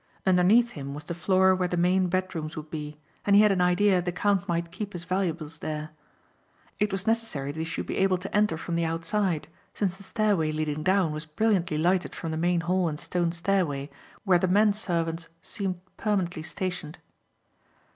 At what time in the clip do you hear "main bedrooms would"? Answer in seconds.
1.77-2.71